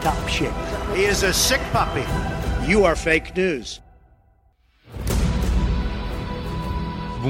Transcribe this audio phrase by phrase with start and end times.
[0.00, 0.52] top shape.
[0.94, 2.04] He is a sick puppy.
[2.66, 3.80] You are fake news.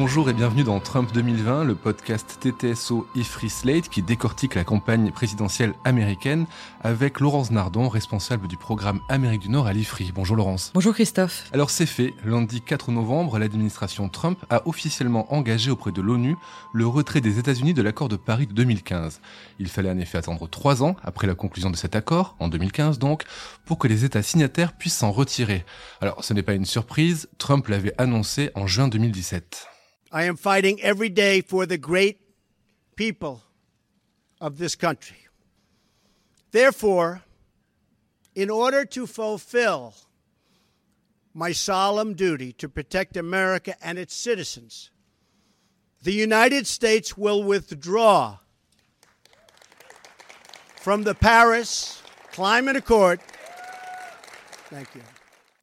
[0.01, 5.11] Bonjour et bienvenue dans Trump 2020, le podcast TTSO e-Free Slate qui décortique la campagne
[5.11, 6.47] présidentielle américaine
[6.83, 10.13] avec Laurence Nardon, responsable du programme Amérique du Nord à l'e-Free.
[10.15, 10.71] Bonjour Laurence.
[10.73, 11.51] Bonjour Christophe.
[11.53, 16.37] Alors c'est fait, lundi 4 novembre, l'administration Trump a officiellement engagé auprès de l'ONU
[16.73, 19.21] le retrait des États-Unis de l'accord de Paris de 2015.
[19.59, 23.01] Il fallait en effet attendre trois ans après la conclusion de cet accord, en 2015
[23.01, 23.25] donc,
[23.65, 25.65] pour que les États signataires puissent s'en retirer.
[26.01, 29.67] Alors ce n'est pas une surprise, Trump l'avait annoncé en juin 2017.
[30.11, 32.21] I am fighting every day for the great
[32.97, 33.43] people
[34.41, 35.19] of this country.
[36.51, 37.23] Therefore,
[38.35, 39.95] in order to fulfill
[41.35, 44.91] my solemn duty to protect America and its citizens,
[46.03, 48.39] the United States will withdraw
[50.77, 53.21] from the Paris Climate Accord.
[54.71, 55.03] Thank you.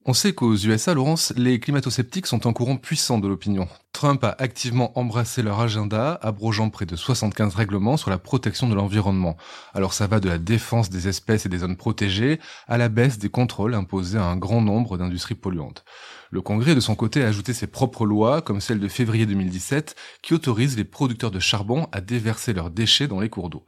[0.08, 3.68] On sait qu'aux USA, Laurence, les climato-sceptiques sont un courant puissant de l'opinion.
[3.96, 8.76] Trump a activement embrassé leur agenda, abrogeant près de 75 règlements sur la protection de
[8.76, 9.38] l'environnement.
[9.74, 13.20] Alors ça va de la défense des espèces et des zones protégées à la baisse
[13.20, 15.86] des contrôles imposés à un grand nombre d'industries polluantes.
[16.30, 19.96] Le Congrès, de son côté, a ajouté ses propres lois, comme celle de février 2017,
[20.22, 23.66] qui autorise les producteurs de charbon à déverser leurs déchets dans les cours d'eau.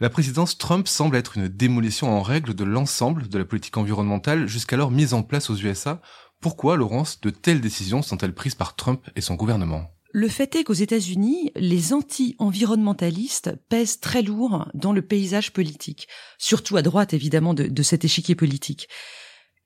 [0.00, 4.46] La présidence Trump semble être une démolition en règle de l'ensemble de la politique environnementale
[4.48, 6.00] jusqu'alors mise en place aux USA.
[6.40, 9.90] Pourquoi, Laurence, de telles décisions sont-elles prises par Trump et son gouvernement?
[10.12, 16.78] Le fait est qu'aux États-Unis, les anti-environnementalistes pèsent très lourd dans le paysage politique, surtout
[16.78, 18.88] à droite évidemment de, cet échiquier politique.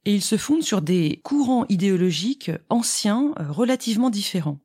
[0.05, 4.61] Et ils se fondent sur des courants idéologiques anciens, euh, relativement différents.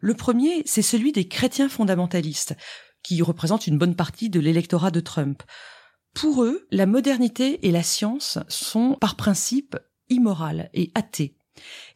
[0.00, 2.56] Le premier, c'est celui des chrétiens fondamentalistes,
[3.02, 5.44] qui représentent une bonne partie de l'électorat de Trump.
[6.12, 9.76] Pour eux, la modernité et la science sont par principe
[10.08, 11.35] immorales et athées.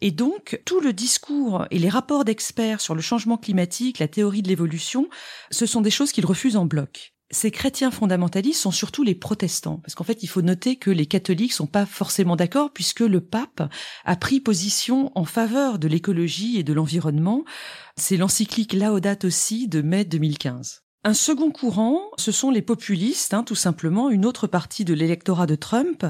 [0.00, 4.42] Et donc, tout le discours et les rapports d'experts sur le changement climatique, la théorie
[4.42, 5.08] de l'évolution,
[5.50, 7.14] ce sont des choses qu'ils refusent en bloc.
[7.32, 11.06] Ces chrétiens fondamentalistes sont surtout les protestants, parce qu'en fait, il faut noter que les
[11.06, 13.62] catholiques sont pas forcément d'accord, puisque le pape
[14.04, 17.44] a pris position en faveur de l'écologie et de l'environnement.
[17.96, 20.82] C'est l'encyclique Laudate aussi de mai 2015.
[21.02, 25.46] Un second courant, ce sont les populistes, hein, tout simplement, une autre partie de l'électorat
[25.46, 26.04] de Trump,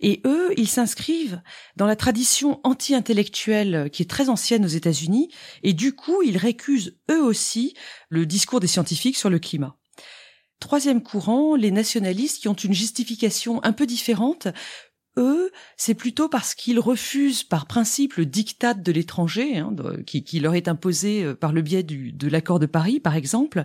[0.00, 1.40] et eux, ils s'inscrivent
[1.76, 5.30] dans la tradition anti-intellectuelle qui est très ancienne aux États-Unis,
[5.62, 7.72] et du coup, ils récusent eux aussi
[8.10, 9.78] le discours des scientifiques sur le climat.
[10.60, 14.48] Troisième courant, les nationalistes qui ont une justification un peu différente.
[15.16, 19.74] Eux, c'est plutôt parce qu'ils refusent par principe le diktat de l'étranger, hein,
[20.06, 23.64] qui, qui leur est imposé euh, par le biais de l'accord de Paris, par exemple.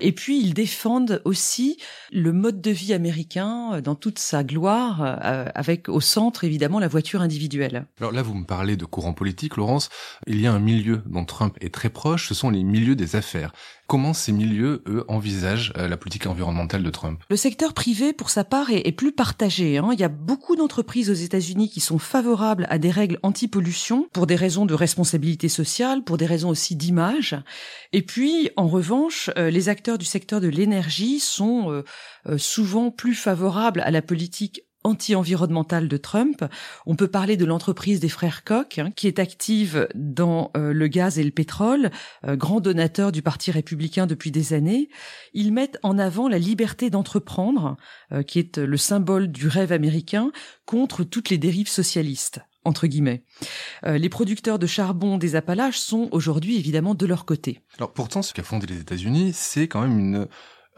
[0.00, 1.76] Et puis, ils défendent aussi
[2.12, 6.78] le mode de vie américain euh, dans toute sa gloire, euh, avec au centre, évidemment,
[6.78, 7.86] la voiture individuelle.
[8.00, 9.88] Alors là, vous me parlez de courant politique, Laurence.
[10.26, 13.16] Il y a un milieu dont Trump est très proche, ce sont les milieux des
[13.16, 13.52] affaires.
[13.88, 17.22] Comment ces milieux, eux, envisagent euh, la politique environnementale de Trump?
[17.30, 19.78] Le secteur privé, pour sa part, est, est plus partagé.
[19.78, 19.88] hein.
[19.94, 24.26] Il y a beaucoup d'entreprises aux États-Unis qui sont favorables à des règles anti-pollution pour
[24.26, 27.34] des raisons de responsabilité sociale, pour des raisons aussi d'image.
[27.94, 31.84] Et puis, en revanche, euh, les acteurs du secteur de l'énergie sont euh,
[32.26, 36.44] euh, souvent plus favorables à la politique anti-environnementale de Trump.
[36.86, 40.88] On peut parler de l'entreprise des frères Koch, hein, qui est active dans euh, le
[40.88, 41.90] gaz et le pétrole,
[42.24, 44.88] grand donateur du Parti républicain depuis des années.
[45.34, 47.76] Ils mettent en avant la liberté d'entreprendre,
[48.26, 50.30] qui est le symbole du rêve américain,
[50.64, 53.22] contre toutes les dérives socialistes entre guillemets.
[53.84, 57.60] Euh, les producteurs de charbon des Appalaches sont aujourd'hui évidemment de leur côté.
[57.78, 60.28] Alors pourtant, ce qu'a fondé les États-Unis, c'est quand même une,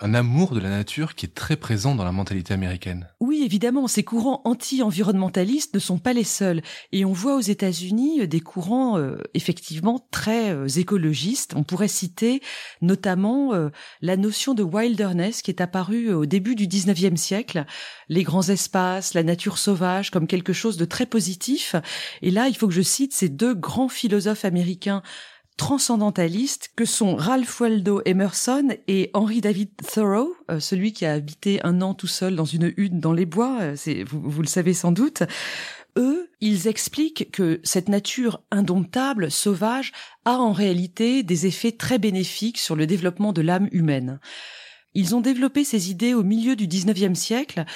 [0.01, 3.09] un amour de la nature qui est très présent dans la mentalité américaine.
[3.21, 6.63] Oui, évidemment, ces courants anti-environnementalistes ne sont pas les seuls.
[6.93, 11.55] Et on voit aux États-Unis euh, des courants euh, effectivement très euh, écologistes.
[11.57, 12.41] On pourrait citer
[12.81, 13.69] notamment euh,
[14.01, 17.65] la notion de wilderness qui est apparue au début du 19e siècle,
[18.09, 21.75] les grands espaces, la nature sauvage comme quelque chose de très positif.
[22.23, 25.03] Et là, il faut que je cite ces deux grands philosophes américains
[25.61, 31.61] transcendantalistes que sont Ralph Waldo Emerson et Henry David Thoreau, euh, celui qui a habité
[31.65, 34.91] un an tout seul dans une hutte dans les bois, euh, vous, le savez sans
[34.91, 35.23] doute.
[35.99, 39.93] Eux, ils expliquent que cette nature indomptable, sauvage,
[40.25, 44.19] a en réalité des effets très bénéfiques sur le développement de l'âme humaine.
[44.95, 47.67] Ils ont développé ces idées au milieu du 19e siècle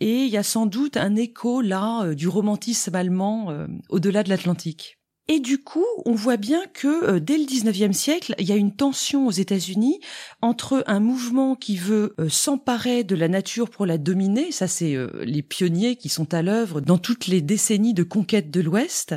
[0.00, 4.28] et il y a sans doute un écho là euh, du romantisme allemand au-delà de
[4.28, 4.99] l'Atlantique.
[5.28, 8.56] Et du coup, on voit bien que euh, dès le 19e siècle, il y a
[8.56, 10.00] une tension aux États-Unis
[10.42, 15.42] entre un mouvement qui veut s'emparer de la nature pour la dominer, ça c'est les
[15.42, 19.14] pionniers qui sont à l'œuvre dans toutes les décennies de conquête de l'Ouest,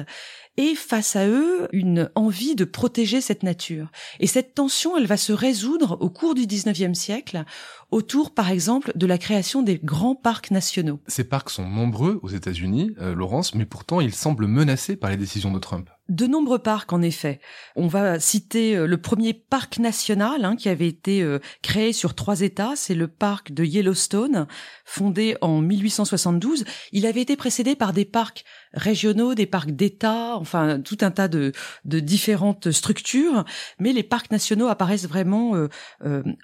[0.58, 3.92] et face à eux une envie de protéger cette nature.
[4.20, 7.44] Et cette tension, elle va se résoudre au cours du 19e siècle
[7.92, 11.00] autour, par exemple, de la création des grands parcs nationaux.
[11.08, 15.18] Ces parcs sont nombreux aux États-Unis, euh, Laurence, mais pourtant ils semblent menacés par les
[15.18, 15.90] décisions de Trump.
[16.10, 17.40] De nombreux parcs, en effet.
[17.78, 22.14] On va citer euh, le premier parc national hein, qui avait été euh, créé sur
[22.14, 24.48] trois États, c'est le parc de Yellowstone,
[24.84, 26.66] fondé en 1872.
[26.92, 31.28] Il avait été précédé par des parcs régionaux, des parcs d'État, enfin tout un tas
[31.28, 31.54] de,
[31.86, 33.46] différentes structures,
[33.80, 35.68] mais les parcs nationaux apparaissent vraiment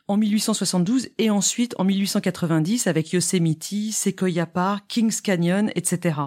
[0.08, 6.20] en 1872 et en ensuite en 1890 avec Yosemite, Sequoia Park, Kings Canyon, etc.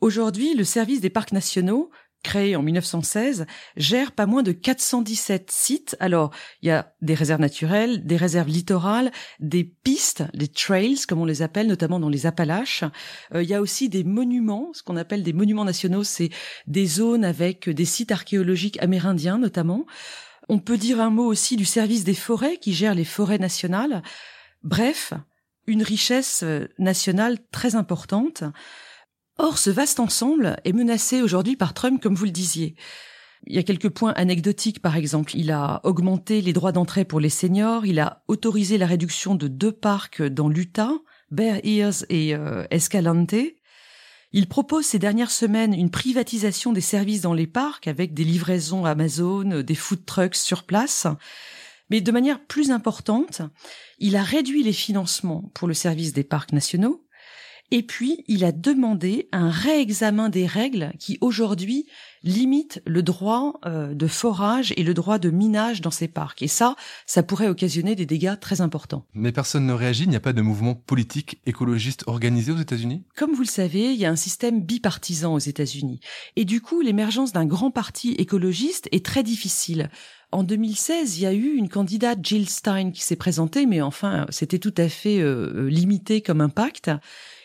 [0.00, 1.90] Aujourd'hui, le service des parcs nationaux
[2.24, 5.96] créé en 1916, gère pas moins de 417 sites.
[6.00, 6.32] Alors,
[6.62, 11.24] il y a des réserves naturelles, des réserves littorales, des pistes, les trails, comme on
[11.24, 12.82] les appelle, notamment dans les Appalaches.
[13.34, 16.30] Euh, il y a aussi des monuments, ce qu'on appelle des monuments nationaux, c'est
[16.66, 19.86] des zones avec des sites archéologiques amérindiens, notamment.
[20.48, 24.02] On peut dire un mot aussi du service des forêts qui gère les forêts nationales.
[24.62, 25.12] Bref,
[25.66, 28.44] une richesse euh, nationale très importante.
[29.38, 32.76] Or, ce vaste ensemble est menacé aujourd'hui par Trump, comme vous le disiez.
[33.46, 35.36] Il y a quelques points anecdotiques, par exemple.
[35.36, 39.48] Il a augmenté les droits d'entrée pour les seniors, il a autorisé la réduction de
[39.48, 40.92] deux parcs dans l'Utah,
[41.30, 43.34] Bear Ears et euh, Escalante.
[44.32, 48.84] Il propose ces dernières semaines une privatisation des services dans les parcs avec des livraisons
[48.84, 51.06] Amazon, des food trucks sur place.
[51.90, 53.42] Mais de manière plus importante,
[53.98, 57.03] il a réduit les financements pour le service des parcs nationaux
[57.74, 61.86] et puis, il a demandé un réexamen des règles qui aujourd'hui
[62.22, 66.40] limitent le droit euh, de forage et le droit de minage dans ces parcs.
[66.42, 69.06] Et ça, ça pourrait occasionner des dégâts très importants.
[69.12, 73.02] Mais personne ne réagit, il n'y a pas de mouvement politique écologiste organisé aux États-Unis?
[73.16, 75.98] Comme vous le savez, il y a un système bipartisan aux États-Unis.
[76.36, 79.90] Et du coup, l'émergence d'un grand parti écologiste est très difficile.
[80.30, 84.26] En 2016, il y a eu une candidate Jill Stein qui s'est présentée, mais enfin,
[84.28, 86.92] c'était tout à fait euh, limité comme impact.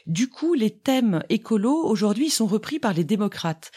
[0.09, 3.71] Du coup, les thèmes écolos aujourd'hui sont repris par les démocrates.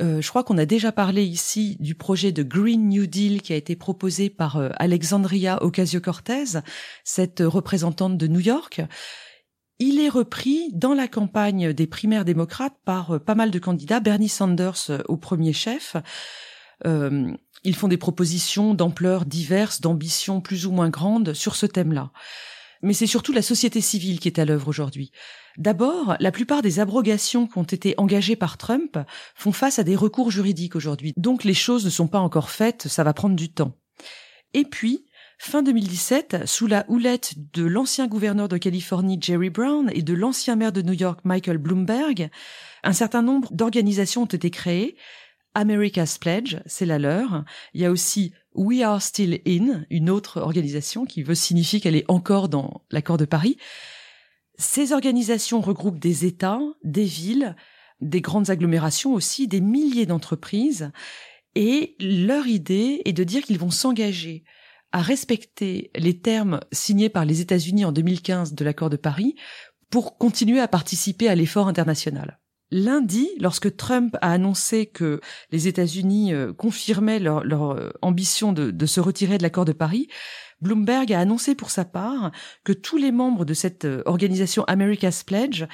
[0.00, 3.54] Euh, je crois qu'on a déjà parlé ici du projet de Green New Deal qui
[3.54, 6.60] a été proposé par euh, Alexandria Ocasio-Cortez,
[7.04, 8.82] cette représentante de New York.
[9.78, 14.00] Il est repris dans la campagne des primaires démocrates par euh, pas mal de candidats,
[14.00, 15.96] Bernie Sanders au premier chef.
[16.84, 22.12] ils font des propositions d'ampleur diverses, d'ambition plus ou moins grandes sur ce thème-là.
[22.82, 25.10] Mais c'est surtout la société civile qui est à l'œuvre aujourd'hui.
[25.56, 28.98] D'abord, la plupart des abrogations qui ont été engagées par Trump
[29.34, 31.12] font face à des recours juridiques aujourd'hui.
[31.16, 33.74] Donc les choses ne sont pas encore faites, ça va prendre du temps.
[34.54, 35.06] Et puis,
[35.38, 40.56] fin 2017, sous la houlette de l'ancien gouverneur de Californie Jerry Brown et de l'ancien
[40.56, 42.30] maire de New York Michael Bloomberg,
[42.84, 44.96] un certain nombre d'organisations ont été créées.
[45.58, 47.44] America's Pledge, c'est la leur.
[47.74, 51.96] Il y a aussi We Are Still In, une autre organisation qui veut signifier qu'elle
[51.96, 53.56] est encore dans l'accord de Paris.
[54.56, 57.56] Ces organisations regroupent des États, des villes,
[58.00, 60.92] des grandes agglomérations aussi, des milliers d'entreprises,
[61.56, 64.44] et leur idée est de dire qu'ils vont s'engager
[64.92, 69.34] à respecter les termes signés par les États-Unis en 2015 de l'accord de Paris
[69.90, 72.38] pour continuer à participer à l'effort international.
[72.70, 75.20] Lundi, lorsque Trump a annoncé que
[75.50, 80.08] les États-Unis euh, confirmaient leur, euh, ambition de se retirer de l'accord de Paris,
[80.60, 82.32] Bloomberg a annoncé pour sa part
[82.64, 85.64] que tous les membres de cette euh, organisation America's Pledge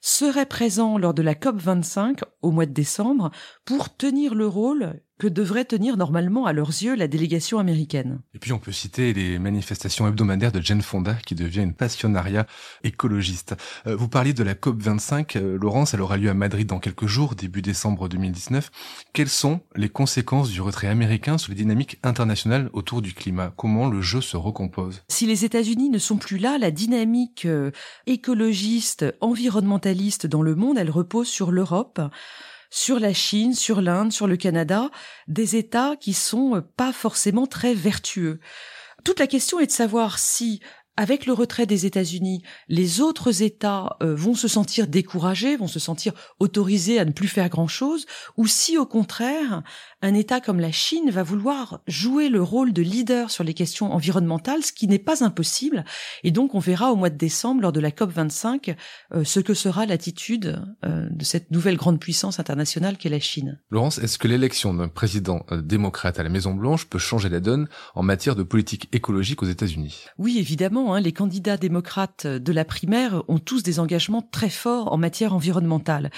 [0.00, 3.30] seraient présents lors de la COP 25 au mois de décembre
[3.64, 8.20] pour tenir le rôle que devrait tenir normalement à leurs yeux la délégation américaine.
[8.34, 12.46] Et puis on peut citer les manifestations hebdomadaires de Jane Fonda qui devient une passionnariat
[12.82, 13.54] écologiste.
[13.86, 17.06] Euh, vous parliez de la COP25, euh, Laurence, elle aura lieu à Madrid dans quelques
[17.06, 18.70] jours, début décembre 2019.
[19.12, 23.52] Quelles sont les conséquences du retrait américain sur les dynamiques internationales autour du climat?
[23.56, 25.02] Comment le jeu se recompose?
[25.08, 27.70] Si les États-Unis ne sont plus là, la dynamique euh,
[28.06, 32.00] écologiste, environnementaliste dans le monde, elle repose sur l'Europe
[32.70, 34.90] sur la Chine, sur l'Inde, sur le Canada,
[35.28, 38.40] des États qui sont pas forcément très vertueux.
[39.04, 40.60] Toute la question est de savoir si
[40.96, 45.80] avec le retrait des États-Unis, les autres États euh, vont se sentir découragés, vont se
[45.80, 48.06] sentir autorisés à ne plus faire grand-chose,
[48.36, 49.62] ou si au contraire,
[50.04, 53.92] un État comme la Chine va vouloir jouer le rôle de leader sur les questions
[53.92, 55.84] environnementales, ce qui n'est pas impossible.
[56.22, 58.76] Et donc on verra au mois de décembre, lors de la COP 25,
[59.14, 63.58] euh, ce que sera l'attitude euh, de cette nouvelle grande puissance internationale qu'est la Chine.
[63.70, 68.02] Laurence, est-ce que l'élection d'un président démocrate à la Maison-Blanche peut changer la donne en
[68.02, 70.04] matière de politique écologique aux États-Unis?
[70.18, 74.92] Oui, évidemment Hein, les candidats démocrates de la primaire ont tous des engagements très forts
[74.92, 76.10] en matière environnementale.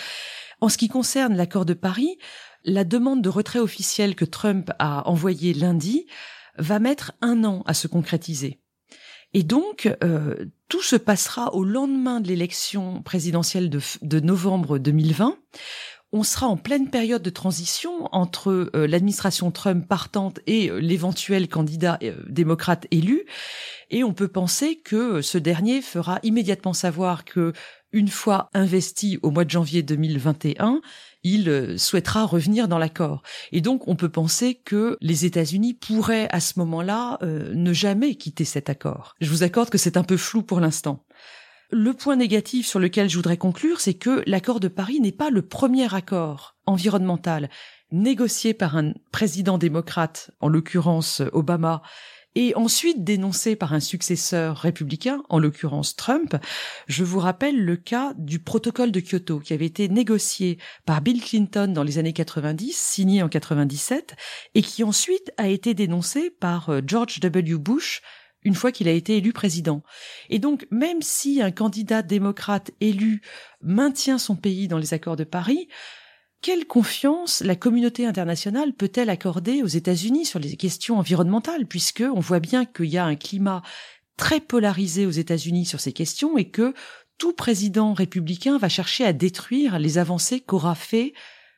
[0.61, 2.19] En ce qui concerne l'accord de Paris,
[2.65, 6.07] la demande de retrait officiel que Trump a envoyée lundi
[6.59, 8.61] va mettre un an à se concrétiser.
[9.35, 15.37] Et donc, euh, tout se passera au lendemain de l'élection présidentielle de, de novembre 2020
[16.13, 21.49] on sera en pleine période de transition entre euh, l'administration Trump partante et euh, l'éventuel
[21.49, 23.25] candidat euh, démocrate élu.
[23.91, 27.53] Et on peut penser que ce dernier fera immédiatement savoir que,
[27.93, 30.81] une fois investi au mois de janvier 2021,
[31.23, 33.23] il souhaitera revenir dans l'accord.
[33.53, 38.45] Et donc, on peut penser que les États-Unis pourraient, à ce moment-là, ne jamais quitter
[38.45, 39.15] cet accord.
[39.21, 41.06] Je vous accorde que c'est un peu flou pour l'instant.
[41.70, 45.30] Le point négatif sur lequel je voudrais conclure, c'est que l'accord de Paris n'est pas
[45.30, 47.50] le premier accord environnemental
[47.92, 51.82] négocié par un président démocrate, en l'occurrence Obama,
[52.37, 56.37] et ensuite dénoncé par un successeur républicain, en l'occurrence Trump.
[56.87, 61.23] Je vous rappelle le cas du protocole de Kyoto qui avait été négocié par Bill
[61.23, 64.16] Clinton dans les années 90, signé en 97,
[64.54, 67.56] et qui ensuite a été dénoncé par euh, George W.
[67.56, 68.02] Bush
[68.47, 69.83] une fois qu'il a été élu président.
[70.31, 73.21] Et donc, même si un candidat démocrate élu
[73.61, 75.67] maintient son pays dans les accords de Paris,
[76.43, 82.21] quelle confiance la communauté internationale peut-elle accorder aux États-Unis sur les questions environnementales, puisque on
[82.21, 83.62] voit bien qu'il y a un climat
[84.17, 86.73] très polarisé aux États-Unis sur ces questions et que
[87.19, 91.15] tout président républicain va chercher à détruire les avancées qu'aura fait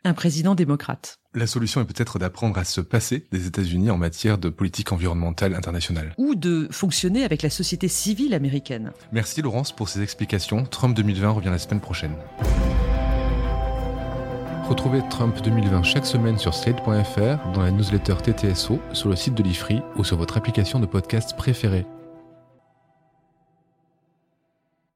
[0.09, 1.19] un président démocrate.
[1.35, 5.55] La solution est peut-être d'apprendre à se passer des États-Unis en matière de politique environnementale
[5.55, 6.15] internationale.
[6.19, 8.93] Ou de fonctionner avec la société civile américaine.
[9.13, 10.65] Merci Laurence pour ces explications.
[10.65, 12.17] Trump 2020 revient la semaine prochaine.
[14.69, 19.43] Retrouvez Trump 2020 chaque semaine sur slate.fr, dans la newsletter TTSO, sur le site de
[19.43, 21.87] l'IFRI ou sur votre application de podcast préférée.